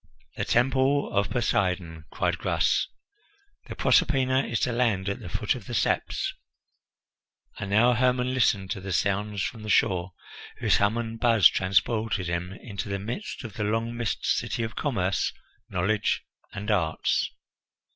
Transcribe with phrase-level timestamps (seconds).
[0.35, 2.87] "The Temple of Poseidon!" cried Gras.
[3.67, 6.33] "The Proserpina is to land at the foot of the steps."
[7.59, 10.13] And now Hermon listened to the sounds from the shore,
[10.57, 14.75] whose hum and buzz transported him into the midst of the long missed city of
[14.75, 15.31] commerce,
[15.69, 17.29] knowledge, and arts.